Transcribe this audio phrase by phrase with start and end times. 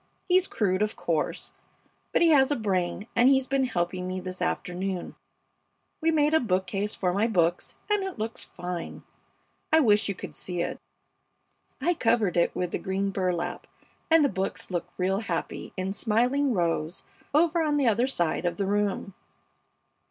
[0.27, 1.53] He's crude, of course,
[2.11, 5.13] but he has a brain, and he's been helping me this afternoon.
[6.01, 9.03] We made a bookcase for my books, and it looks fine.
[9.71, 10.79] I wish you could see it.
[11.79, 13.67] I covered it with the green burlap,
[14.09, 18.57] and the books look real happy in smiling rows over on the other side of
[18.57, 19.13] the room.